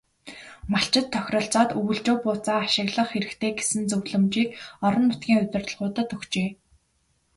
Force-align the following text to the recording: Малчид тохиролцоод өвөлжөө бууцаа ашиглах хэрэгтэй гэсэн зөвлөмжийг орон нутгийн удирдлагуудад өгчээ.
Малчид 0.71 1.07
тохиролцоод 1.13 1.69
өвөлжөө 1.79 2.15
бууцаа 2.23 2.57
ашиглах 2.67 3.07
хэрэгтэй 3.11 3.51
гэсэн 3.59 3.83
зөвлөмжийг 3.91 4.49
орон 4.85 5.03
нутгийн 5.07 5.41
удирдлагуудад 5.43 6.09
өгчээ. 6.15 6.49